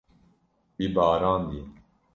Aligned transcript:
Wî 0.77 0.87
barandiye. 0.95 1.65